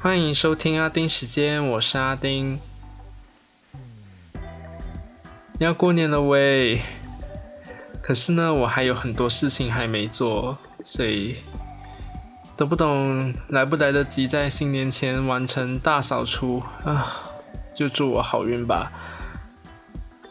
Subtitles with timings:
[0.00, 2.60] 欢迎收听阿丁时间，我是阿丁。
[5.58, 6.82] 要过年了喂，
[8.00, 11.38] 可是呢，我还有很多事情还没做，所以
[12.56, 17.32] 都不懂来不来得及在新年前完成大扫除啊！
[17.74, 18.92] 就祝我好运吧。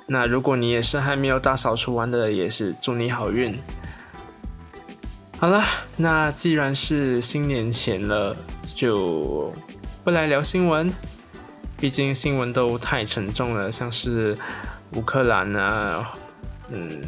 [0.05, 3.59] 那如果你也是还没有大扫除完的，也是祝你好运。
[5.39, 5.63] 好了，
[5.97, 8.35] 那既然是新年前了，
[8.75, 9.53] 就
[10.03, 10.91] 不来聊新闻，
[11.79, 14.35] 毕竟新闻都太沉重了，像是
[14.93, 16.11] 乌克兰啊，
[16.69, 17.03] 嗯，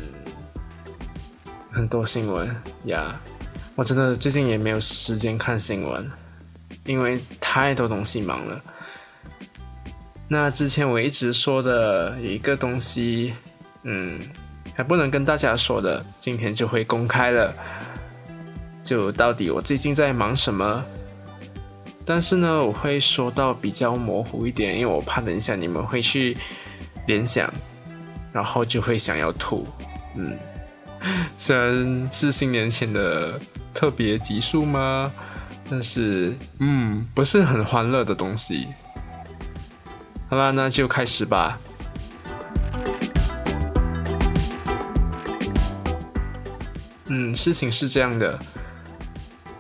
[1.72, 3.20] 很多新闻呀，
[3.74, 6.08] 我真的最近也没有时间看新闻，
[6.86, 8.62] 因为太多东西忙了。
[10.28, 13.34] 那之前我一直说的一个东西，
[13.82, 14.20] 嗯，
[14.76, 17.52] 还不能跟大家说的，今天就会公开了。
[18.84, 20.84] 就到底我最近在忙什么？
[22.06, 26.36] 但是呢，我会说到比较模糊一点，因为我怕等一下你们会去
[27.06, 27.54] 联想，
[28.34, 29.68] 然后就会想要吐。
[30.16, 30.38] 嗯，
[31.38, 33.40] 虽然是新年前的
[33.74, 35.12] 特别集数吗？
[35.70, 38.68] 但是，嗯，不是很欢乐的东西。
[40.30, 41.60] 好啦，那就开始吧。
[47.06, 48.40] 嗯，事情是这样的，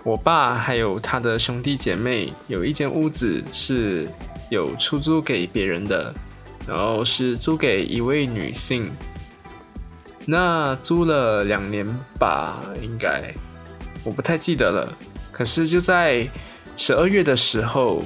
[0.09, 4.09] 我爸还有他的兄弟姐妹有一间屋子是
[4.49, 6.11] 有出租给别人的，
[6.67, 8.89] 然后是租给一位女性。
[10.25, 11.85] 那租了两年
[12.17, 13.31] 吧，应该
[14.03, 14.97] 我不太记得了。
[15.31, 16.27] 可是就在
[16.75, 18.03] 十二月的时候。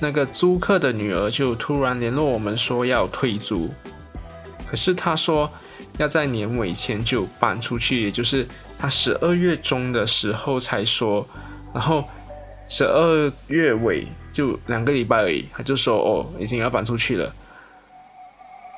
[0.00, 3.68] 那个租客的女儿就突然联络我们说要退租，
[4.70, 5.50] 可是她说
[5.96, 8.46] 要在年尾前就搬出去，也就是
[8.78, 11.26] 他十二月中的时候才说，
[11.74, 12.04] 然后
[12.68, 17.34] 十二月尾就两个礼拜而已，他就说哦已经要搬出去了。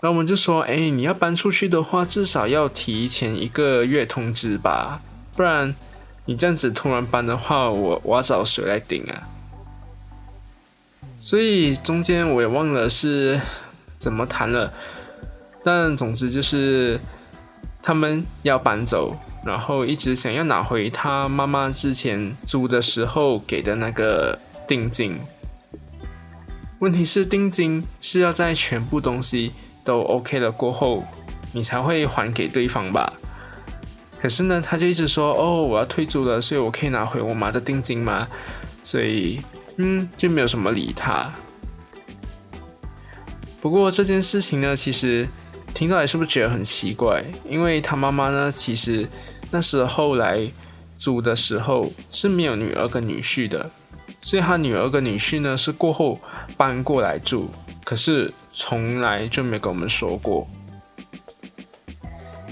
[0.03, 5.03] 那我们就说，哎，你要搬出去的话，至少要提前一个月通知吧，
[5.37, 5.75] 不然
[6.25, 9.29] 你这样子突然搬的话，我我要找谁来顶啊？
[11.19, 13.39] 所以中间我也忘了是
[13.99, 14.73] 怎么谈了，
[15.63, 16.99] 但总之就是
[17.83, 19.15] 他们要搬走，
[19.45, 25.19] 然后一直想要拿回他妈妈之前租的时候给的那个定金。
[26.79, 29.53] 问题是定金是要在全部东西
[29.85, 31.05] 都 OK 了过后，
[31.53, 33.13] 你才会还给对方吧？
[34.19, 38.29] 可是呢，他就一直说：“哦，我要退租了，所以我可以拿回我妈的定金吗？”
[38.83, 39.41] 所以。
[39.83, 41.33] 嗯，就没有什么理他。
[43.63, 45.27] 不过这件事情呢，其实
[45.75, 47.23] 听到来是不是觉得很奇怪？
[47.49, 49.09] 因为他妈妈呢，其实
[49.51, 50.51] 那时候来
[50.99, 53.71] 租的时候是没有女儿跟女婿的，
[54.21, 56.21] 所以他女儿跟女婿呢是过后
[56.57, 57.49] 搬过来住，
[57.85, 60.47] 可是从来就没跟我们说过。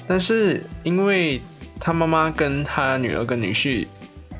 [0.07, 1.41] 但是因为
[1.79, 3.87] 他妈妈跟他女儿跟女婿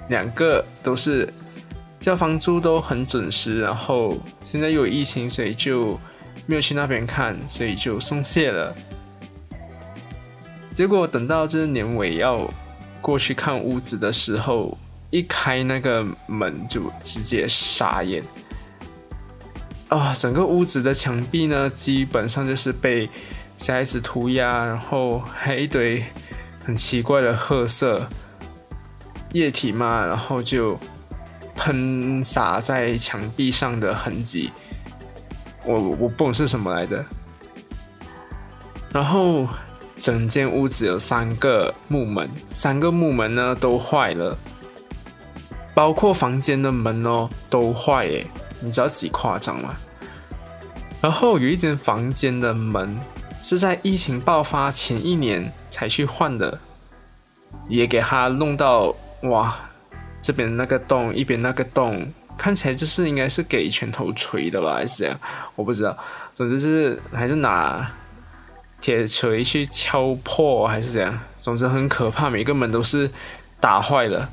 [0.09, 1.33] 两个都是。
[2.01, 5.99] 交房租都很准时，然后现在又有疫情，所以就
[6.49, 8.75] 没有去那边看，所以就松懈了。
[10.73, 12.51] 结果等到这年尾要
[13.03, 14.79] 过去看屋子的时候，
[15.11, 18.25] 一开那个门就直接傻眼
[19.89, 20.15] 啊！
[20.15, 23.11] 整个屋子的墙壁呢，基本上就是被
[23.59, 26.03] 小孩子涂鸦，然后还一堆
[26.65, 28.09] 很奇怪的褐色
[29.35, 30.79] 液体嘛，然后就。
[31.61, 34.53] 喷洒在墙壁上的痕迹，
[35.65, 37.05] 我我不懂是什么来的。
[38.93, 39.47] 然后
[39.97, 44.37] 整间屋子有三个木门，三个木门呢都坏了，
[45.75, 48.27] 包括房间的门哦都坏耶，
[48.61, 49.75] 你知道几夸张吗？
[51.01, 52.99] 然后有一间房间的门
[53.41, 56.59] 是在疫情爆发前一年才去换的，
[57.69, 59.57] 也给他弄到哇。
[60.21, 65.21] 这边那个洞，一边那个洞，看起来就是应该是给拳头锤的吧，还是这样？
[65.57, 65.99] 我不知道。
[66.33, 67.91] 总之是还是拿
[68.81, 71.19] 铁锤去敲破，还是怎样？
[71.41, 73.11] 总之很可怕，每个门都是
[73.59, 74.31] 打坏了。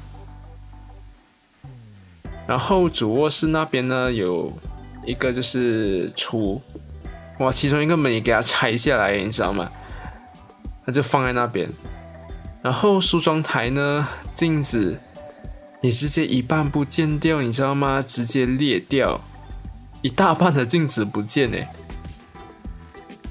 [2.48, 4.54] 然后主卧室那边呢，有
[5.04, 6.62] 一个就是厨，
[7.40, 9.72] 哇，其中一个门也给它拆下来，你知道吗？
[10.86, 11.68] 它就放在那边。
[12.62, 15.00] 然后梳妆台呢，镜子。
[15.82, 18.02] 你直接一半不见掉，你知道吗？
[18.02, 19.22] 直接裂掉，
[20.02, 21.72] 一大半的镜子不见哎。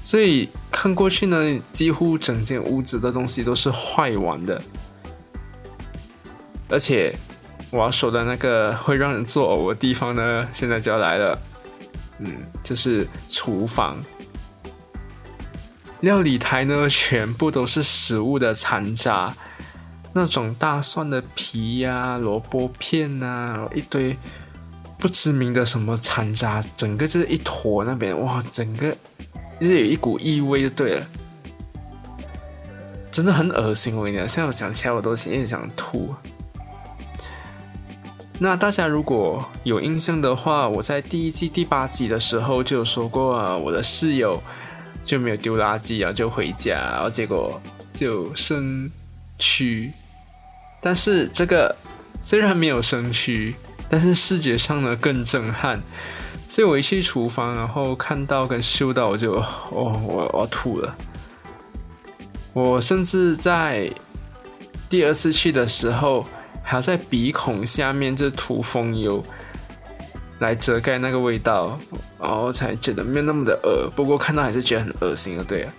[0.03, 4.61] 所以看过去呢，几乎整间屋子的东西都是坏完的。
[6.69, 7.15] 而且
[7.71, 11.41] 我要说的那个会让人作呕的地方呢，现在就要来了。
[12.19, 12.31] 嗯，
[12.63, 13.97] 就是厨房。
[16.01, 19.35] 料理台呢，全部都是食物的残渣，
[20.17, 24.15] 那种大蒜的皮呀、萝卜片呐，一堆
[24.97, 28.95] 不知名的什么残渣，整个就是一坨那边，哇，整个
[29.59, 31.07] 就是有一股异味就对了，
[33.11, 33.93] 真的很恶心。
[33.93, 36.15] 我跟你讲，现在我想起来我都有点想吐。
[38.39, 44.41] 那大家如果有印象的话，我在第一季第八集的时候就有说过，我的室友
[45.03, 47.61] 就没有丢垃圾，然后就回家，然后结果
[47.93, 48.89] 就生
[49.37, 49.91] 蛆。
[50.81, 51.75] 但是这个
[52.21, 53.53] 虽然没有生蛆，
[53.89, 55.81] 但是视觉上呢更震撼。
[56.47, 60.95] 所以我一去厨房，然后看到跟嗅到，我就哦，我我吐了。
[62.53, 63.91] 我甚至在
[64.89, 66.25] 第二次去的时候。
[66.67, 69.23] 还要在鼻孔下面就涂风油，
[70.39, 71.77] 来遮盖那个味道，
[72.19, 73.87] 然后才觉得没有那么的恶。
[73.95, 75.71] 不过看到还是觉得很恶心的，对啊。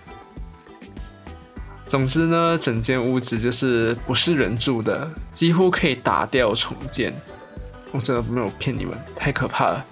[1.87, 7.13] 总之呢，整间屋子就是不是人住的，几乎可以打掉重建。
[7.93, 9.85] 我真的没有骗你们，太可怕了。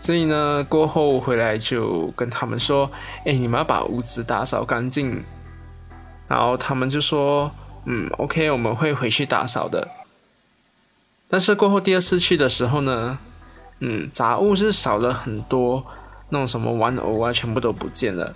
[0.00, 2.90] 所以呢，过后回来就跟他们说
[3.24, 5.22] ：“哎，你们要把屋子打扫干净。”
[6.26, 7.52] 然后他们就说
[7.86, 9.86] ：“嗯，OK，我们会回去打扫的。”
[11.28, 13.18] 但是过后第二次去的时候呢，
[13.78, 15.86] 嗯，杂物是少了很多，
[16.30, 18.34] 那种什么玩偶啊，全部都不见了。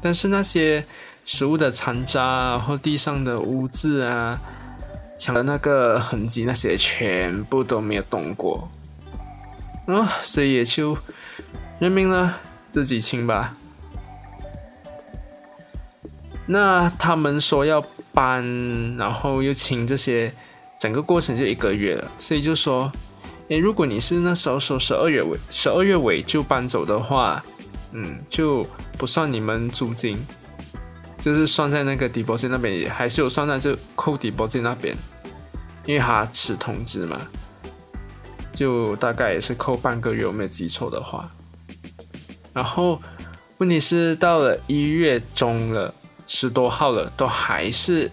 [0.00, 0.84] 但是那些
[1.24, 4.40] 食物的残渣，然后地上的污渍啊，
[5.18, 8.68] 墙的那个痕迹，那些全部都没有动过。
[9.86, 10.98] 啊，所以也就
[11.78, 12.36] 认命了，
[12.70, 13.56] 自己清吧。
[16.46, 20.32] 那他们说要搬，然后又清这些，
[20.78, 22.10] 整个过程就一个月了。
[22.18, 22.90] 所以就说，
[23.48, 27.42] 诶，如果你是那时候说十二月尾，十二月尾就搬走的话，
[27.92, 28.66] 嗯，就
[28.96, 30.18] 不算你们租金，
[31.20, 34.96] 就是算在那个 deposit 那边，也还是有算在这扣 deposit 那边，
[35.86, 37.20] 因为他迟通知嘛，
[38.52, 41.30] 就大概也是扣半个月，我没有记错的话。
[42.52, 43.00] 然后
[43.58, 45.94] 问题是到了一月中了。
[46.30, 48.10] 十多号了，都还是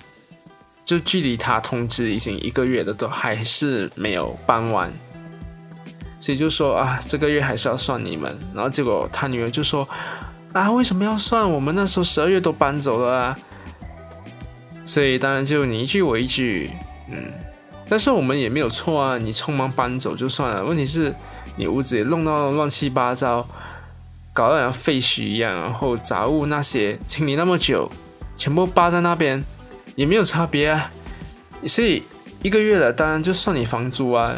[0.86, 4.90] 就距离他通知已经一个月了，都还是没有搬完，
[6.26, 8.36] 所以就说啊，这个月还是要算你们。
[8.52, 9.88] 然后结果他女儿就说
[10.54, 11.48] 啊，为什么要算？
[11.48, 13.38] 我们那时候十二月都搬走了啊。
[14.88, 16.72] 所以当然就你一句我一句，
[17.12, 17.32] 嗯，
[17.88, 21.14] 但是我们也没有错啊，你匆忙搬走就算了，问题是
[21.58, 23.48] 你屋子也弄到乱七八糟，
[24.34, 27.92] 搞得像废墟一样，然后杂物那些清理那么久。
[28.36, 29.44] 全部扒在那边，
[29.96, 30.90] 也没有差别啊，
[31.68, 32.02] 所以
[32.42, 34.36] 一个月了，当然就算你房租啊。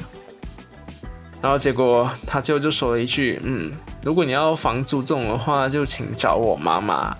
[1.41, 7.15] 然后结果他最后就说了一句：“嗯，如果你要房租这种的话，就请找我妈妈。”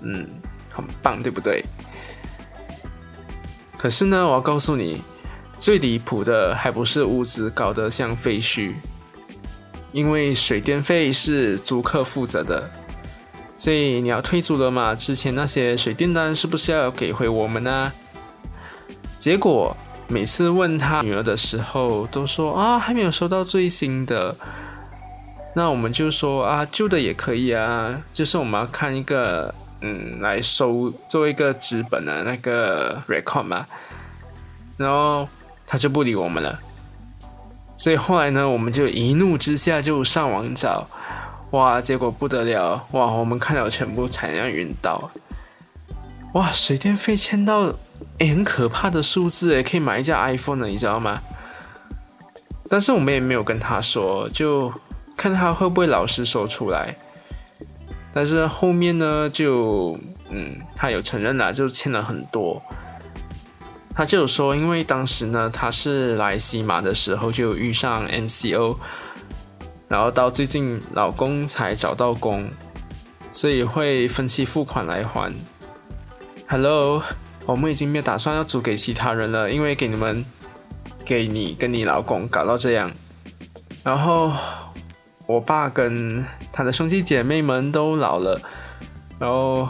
[0.00, 0.26] 嗯，
[0.70, 1.64] 很棒，对不对？
[3.76, 5.02] 可是呢，我要告诉你，
[5.58, 8.74] 最离谱的还不是屋子搞得像废墟，
[9.92, 12.70] 因为水电费是租客负责的。
[13.56, 14.94] 所以你要退租了嘛？
[14.94, 17.92] 之前那些水电单是不是要给回我们呢？
[19.18, 19.76] 结果
[20.08, 24.34] 每次问他女儿的时候，都说啊还没有收到最新的。
[25.54, 33.66] 那我们就说啊旧的也可以啊，就是我们要看一个嗯来收做一个资本的那个 record 嘛。
[34.78, 35.28] 然后
[35.66, 36.58] 他就不理我们了。
[37.76, 40.88] 所以后来呢，我们就一怒之下就上网找。
[41.50, 42.86] 哇，结果不得了！
[42.92, 45.10] 哇，我们看了全部才要晕倒。
[46.34, 47.72] 哇，水电费签到，
[48.18, 51.20] 哎，很可怕的数字哎，可以买一架 iPhone 了，你知道吗？
[52.68, 54.72] 但是我们也没有跟他说，就
[55.16, 56.96] 看他会不会老实说出来。
[58.12, 59.98] 但是后面呢，就
[60.30, 62.60] 嗯，他有承认了，就欠了很多。
[63.94, 68.76] 他就有说，因为当时呢，他是来西马的时候就遇上 MCO。
[69.86, 72.50] 然后到最近，老公才找到工，
[73.32, 75.32] 所以会分期付款来还。
[76.46, 77.02] Hello，
[77.48, 80.22] 我们已经没有打算要租给其他人了，因为给你们、
[81.02, 82.90] 给你跟你老公搞到这样。
[83.82, 84.30] 然后
[85.26, 88.38] 我爸跟他的兄弟姐妹们都老了，
[89.18, 89.66] 然后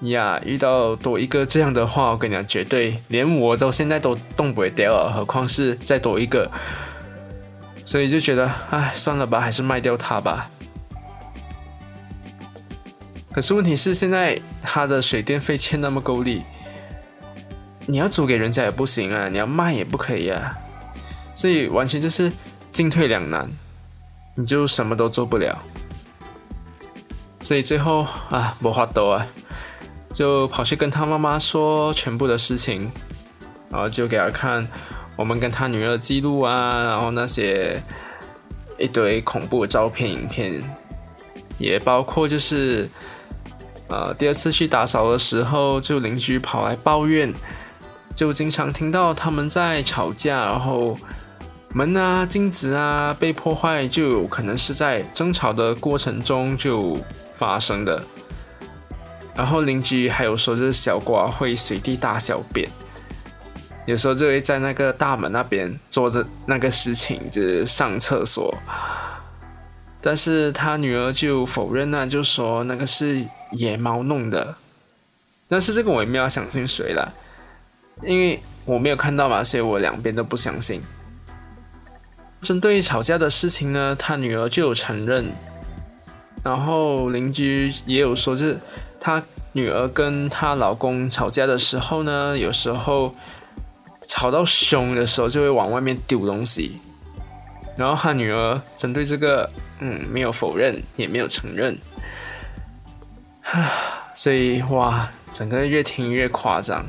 [0.00, 6.50] 呀，遇到多一个这样的话，我跟你讲，绝对连我都现在都动不掉了，何况是再多一个。
[7.84, 10.50] 所以就觉得，唉，算了吧，还是卖掉它吧。
[13.30, 16.42] 可是问题是，现在他的水电费欠那么够力，
[17.90, 20.54] 你要租给人家也不行啊，你要卖也不可以啊，
[21.34, 22.30] 所以完全就是
[22.70, 23.50] 进退两难，
[24.34, 25.58] 你就什么都做不了。
[27.40, 29.26] 所以最后啊，不花多啊，
[30.12, 32.92] 就跑去跟他妈妈说全部的事情，
[33.70, 34.68] 然后就给他看
[35.16, 37.82] 我们跟他女儿的记录啊，然后那些
[38.78, 40.62] 一堆恐怖的照片、影片，
[41.56, 42.86] 也包括就是
[43.88, 47.32] 呃第二次去打扫的时候，就邻居跑来抱怨。
[48.18, 50.98] 就经常听到他们在吵架，然后
[51.68, 56.98] 门啊、镜子啊被破坏，就有可能是在争吵的过程中就
[57.34, 58.02] 发生的。
[59.36, 62.68] 然后邻居还有说，就是小瓜会随地大小便，
[63.86, 68.52] 有时候就会在那个大门那边做着那个事情，就是上厕所。
[70.00, 74.56] 但是他女儿就否认了，就说那个是野猫弄的。
[75.48, 77.14] 但是这个我也没有相信谁了。
[78.02, 80.80] 因为我没有看到嘛，所以我两边都不相信。
[82.40, 85.32] 针对吵架的事情呢，他女儿就有承认，
[86.44, 88.60] 然后邻居也有说，就是
[89.00, 93.14] 他女儿跟她老公吵架的时候呢，有时候
[94.06, 96.78] 吵到凶的时候就会往外面丢东西，
[97.76, 99.50] 然后他女儿针对这个，
[99.80, 101.76] 嗯，没有否认，也没有承认，
[104.14, 106.86] 所以哇，整个越听越夸张。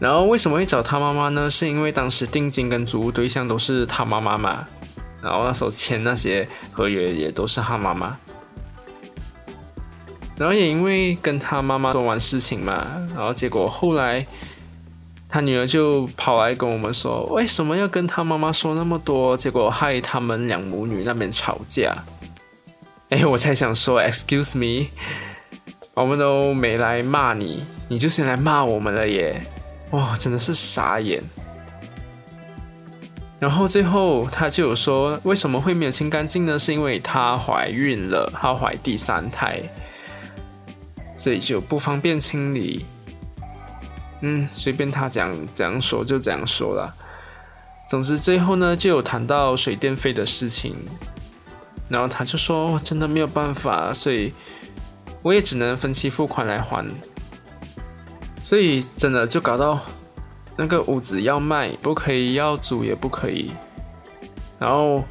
[0.00, 1.50] 然后为什么会找他妈妈呢？
[1.50, 4.64] 是因为当时定金跟租屋对象都是他妈妈嘛，
[5.20, 8.16] 然后那时候签那些合约也都是他妈妈，
[10.36, 14.24] 然后也因为跟他妈妈做完事情嘛，然后结果后来
[15.28, 19.36] 他女儿就跑来跟我们说，为什么要跟他妈妈说那么多？
[19.36, 22.04] 结果害他们两母女那边吵架。
[23.10, 24.86] 哎，我才想说，excuse me，
[25.94, 29.42] 我们都没来骂你，你就先来骂我们了耶。
[29.92, 31.22] 哇，真的是傻眼。
[33.40, 36.58] 然后最后他就有说，为什么会没有清干净呢？
[36.58, 39.62] 是因为她怀孕了，她怀第三胎，
[41.16, 42.84] 所以就不方便清理。
[44.20, 46.92] 嗯，随便他讲怎样说就怎样说了。
[47.88, 50.74] 总之最后呢，就有谈到水电费的事情，
[51.88, 54.34] 然后他就说，真的没有办法，所以
[55.22, 56.84] 我也只能分期付款来还。
[58.48, 59.78] 所以真的就搞到
[60.56, 63.52] 那个屋子要卖不可以，要租也不可以。
[64.58, 65.04] 然后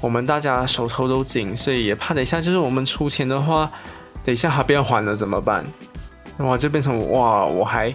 [0.00, 3.68] 我们大家手头都紧，所以也怕等一下就是我们出钱的话，
[4.24, 5.64] 等一下他不要还了怎么办？
[6.36, 7.92] 哇，就变成哇，我还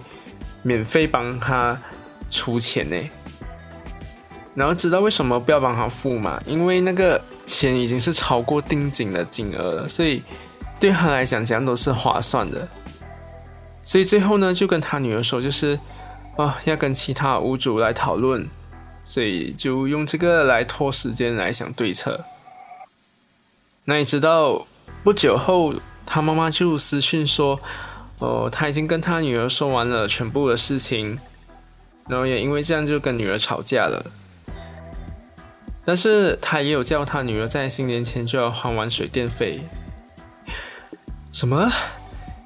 [0.60, 1.80] 免费帮他
[2.30, 2.96] 出钱呢。
[4.54, 6.38] 然后知道为什么不要帮他付嘛？
[6.46, 10.22] 因为那个钱已经是超过定金的金额了，所以
[10.78, 12.68] 对他来讲这样都是划算的。
[13.84, 15.78] 所以最后呢，就跟他女儿说，就是
[16.36, 18.48] 啊，要跟其他屋主来讨论，
[19.04, 22.24] 所以就用这个来拖时间来想对策。
[23.84, 24.66] 那你知道
[25.02, 25.74] 不久后，
[26.06, 27.60] 他妈妈就私讯说，
[28.20, 31.18] 哦，他已经跟他女儿说完了全部的事情，
[32.08, 34.12] 然后也因为这样就跟女儿吵架了。
[35.84, 39.62] 但是他也有叫他女儿在新年前就要还完水电费。
[41.32, 41.68] 什么？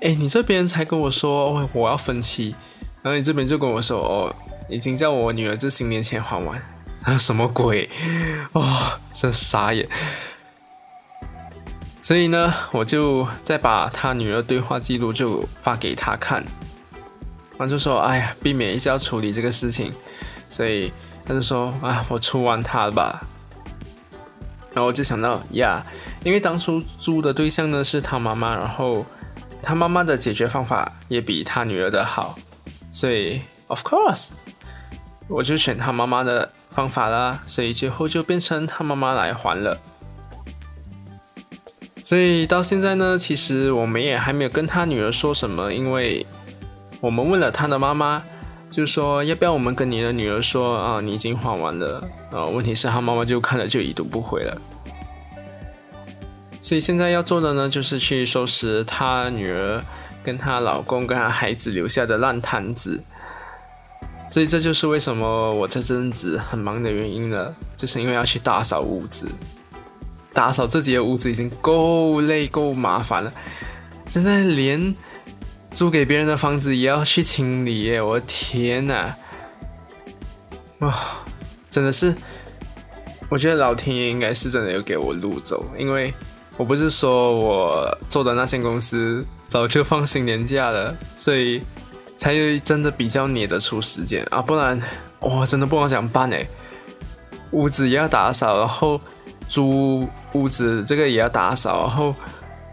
[0.03, 2.55] 哎，你这边才跟我说我要分期，
[3.03, 4.35] 然后你这边就跟我说哦，
[4.69, 6.63] 已经叫我女儿这新年前还完
[7.03, 7.17] 啊？
[7.19, 7.89] 什么鬼？
[8.53, 9.89] 哦，真傻眼。
[12.03, 16.45] 所以呢，我就再把他女儿对话记录就发给他看，
[17.59, 19.91] 然后就说哎呀，避免一下要处理这个事情，
[20.47, 20.93] 所以
[21.25, 23.27] 他就说啊，我出完他吧。
[24.75, 25.85] 然后我就想到呀，
[26.23, 29.03] 因为当初租的对象呢是他妈妈，然后。
[29.67, 32.39] 他妈妈的解决方法也比他女儿的好，
[32.93, 34.29] 所以 of course
[35.27, 37.43] 我就选他妈妈的方法啦。
[37.47, 39.77] 所以最后就变成他妈妈来还了。
[42.05, 46.25] 所以到现在呢，其实我们也还没有跟他女儿说什么，因为
[47.01, 48.23] 我们问了他的妈妈，
[48.71, 52.47] 就说要不要我们跟你的女儿说啊，你已经还完了啊？
[52.47, 54.57] 问题是他妈妈就看了就已读不回了。
[56.67, 59.81] 所以现在要做的呢，就是去收拾她女儿、
[60.21, 63.01] 跟她老公、跟她孩子留下的烂摊子。
[64.29, 69.29] 所以这就是为什么我这阵子很忙的原因了，就是因为要去打扫屋子。
[70.33, 73.33] 打扫自己的屋子已经够累、够麻烦了，
[74.09, 74.93] 现在连
[75.71, 78.03] 租给别人的房子也要去清理耶！
[78.03, 79.15] 我的天哪！
[80.81, 80.93] 哇，
[81.71, 82.13] 真的是，
[83.29, 86.13] 我觉得老天爷应该是真的有给我路走，因为。
[86.57, 91.63] 我不是说我做的那间公司早就放新年假了，所以
[92.17, 94.81] 才真的比较捏得出时间啊，不然
[95.21, 96.47] 哇，真的不好讲办哎。
[97.53, 99.01] 屋子也要打扫，然后
[99.49, 102.15] 租屋子这个也要打扫，然后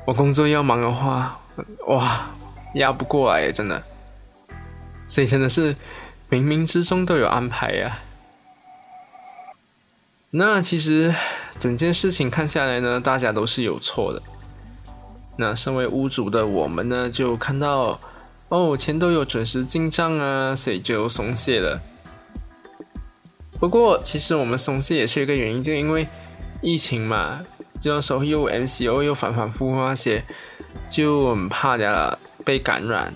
[0.06, 1.40] 我工作要忙的话，
[1.88, 2.32] 哇，
[2.76, 3.82] 压不过来真的。
[5.08, 5.76] 所以真的是
[6.30, 8.00] 冥冥之中都有安排呀。
[10.36, 11.14] 那其实
[11.60, 14.20] 整件事情看下来呢，大家都是有错的。
[15.38, 18.00] 那身为屋主的我们呢，就看到
[18.50, 21.80] 哦，钱都有准时进账啊，所以就松懈了。
[23.60, 26.08] 不过，其实我们松懈也是一个原因，就因为
[26.64, 27.44] 疫情嘛，
[27.80, 30.24] 就那时候又 MCO 又反反复复那些，
[30.90, 33.14] 就很怕的被感染，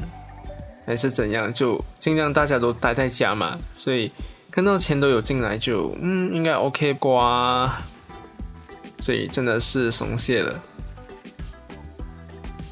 [0.86, 4.12] 还是怎样，就尽量大家都待在家嘛，所以。
[4.51, 7.82] 看到钱都有进来，就嗯，应该 OK 瓜，
[8.98, 10.60] 所以真的是松懈了。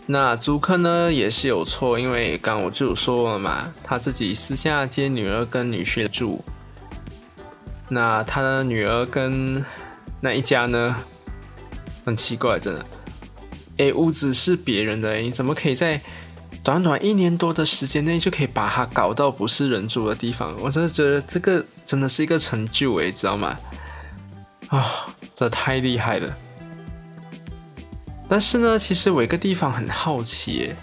[0.07, 6.43] 那租客呢也是有错，因为刚我就说了嘛，他自己私下接女儿跟女婿住。
[7.89, 9.63] 那他的女儿跟
[10.21, 10.95] 那一家呢，
[12.03, 12.85] 很奇怪，真的。
[13.77, 16.01] 哎，屋子是别人的，你怎么可以在？
[16.65, 23.55] 短短一年多的时间内就可以把它搞到不是人住的地方，我真的觉得这个真的是一个成就诶，知道吗？
[24.69, 24.83] 啊，
[25.35, 26.35] 这太厉害了！
[28.27, 30.75] 但是呢，其实我一个地方很好奇诶，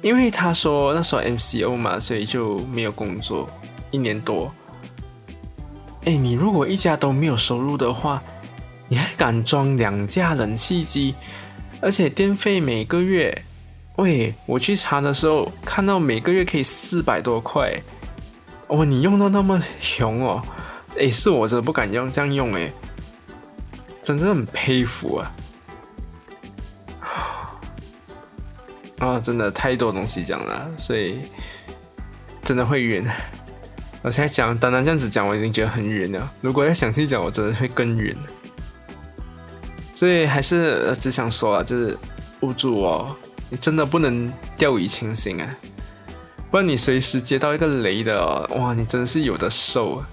[0.00, 3.46] 因为他说那时候 MCO 嘛，所以就没有工作
[3.90, 4.50] 一年多。
[6.06, 8.22] 哎，你如果一家都没有收入的话，
[8.88, 11.14] 你还敢装两架冷气机，
[11.82, 13.44] 而且电费每个月？
[13.96, 17.72] 喂，我去查的时候看到每个月可以四百多块，
[18.68, 20.42] 哦，你用到那么穷哦，
[20.98, 22.70] 哎，是我真的不敢用这样用哎，
[24.02, 25.32] 真的很佩服啊！
[29.00, 31.20] 啊，真的太多东西讲了，所以
[32.42, 33.02] 真的会晕。
[34.02, 36.32] 我现在讲，单单这样子讲，我已经觉得很晕了。
[36.42, 38.14] 如果要详细讲，我真的会更晕。
[39.94, 41.98] 所以还是只想说啊，就是
[42.40, 43.16] 捂住哦。
[43.48, 45.56] 你真的不能掉以轻心啊！
[46.50, 50.08] 不然你随时接到一个雷的，哇，你真的是有的受啊！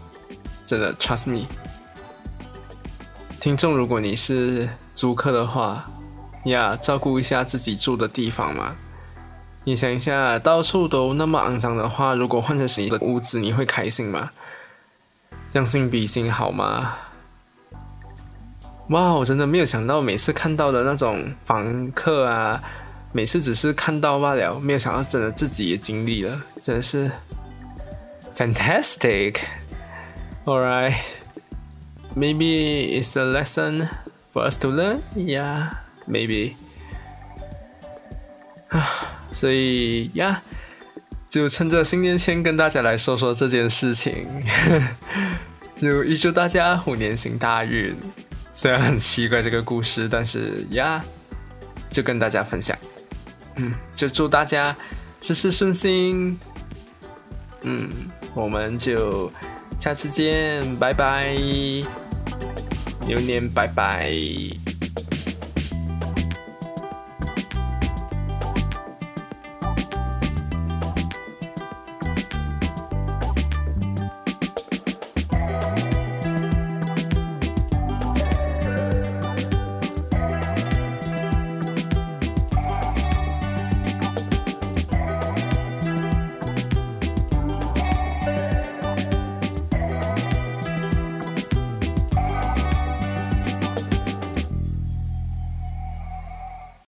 [0.65, 1.45] 真的，trust me。
[3.39, 5.89] 听众，如果你是租客的话，
[6.45, 8.75] 呀，照顾一下自己住的地方嘛。
[9.63, 14.31] 你想一下，到处都那么肮脏的话，如果换成你的屋子，你会开心吗？
[15.49, 16.95] 将心比心好吗？
[18.89, 22.61] 哇，我真的没有想到，每次看到的那种房客啊。
[23.15, 27.11] 每次只是看到罢了，没有想到真的自己也经历了，真的是
[28.35, 29.35] fantastic。
[30.45, 30.95] Alright,
[32.15, 33.87] maybe it's a lesson
[34.33, 35.01] for us to learn.
[35.15, 35.75] Yeah,
[36.07, 36.55] maybe.
[38.69, 40.41] 啊， 所以呀，
[41.29, 44.43] 就趁着新年前跟大家来说说这件事情，
[45.79, 47.95] 就预祝大家虎年行大运。
[48.51, 51.05] 虽然很奇怪这个故事，但是呀，
[51.91, 52.75] 就跟大家分享。
[53.55, 54.75] 嗯，就祝大家
[55.19, 56.39] 事事顺心。
[57.61, 57.89] 嗯，
[58.33, 59.31] 我们就
[59.77, 61.33] 下次见，拜拜，
[63.05, 64.11] 牛年拜拜。